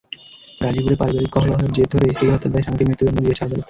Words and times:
গাজীপুরে 0.61 0.95
পারিবারিক 0.95 1.31
কলহের 1.35 1.71
জের 1.75 1.87
ধরে 1.93 2.05
স্ত্রীকে 2.07 2.33
হত্যার 2.33 2.51
দায়ে 2.51 2.63
স্বামীকে 2.65 2.87
মৃত্যুদণ্ড 2.87 3.17
দিয়েছেন 3.19 3.45
আদালত। 3.45 3.59